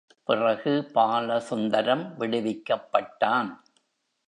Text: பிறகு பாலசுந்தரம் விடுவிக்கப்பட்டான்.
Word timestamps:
பிறகு 0.23 0.91
பாலசுந்தரம் 0.93 2.03
விடுவிக்கப்பட்டான். 2.19 3.51